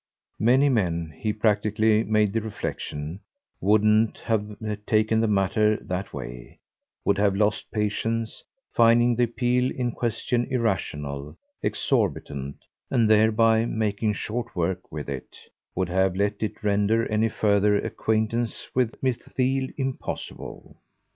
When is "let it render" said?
16.15-17.05